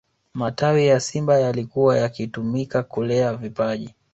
matawi 0.33 0.87
ya 0.87 0.99
simba 0.99 1.39
yalikuwa 1.39 1.97
yakitumika 1.97 2.83
kulea 2.83 3.33
vipaji 3.35 3.95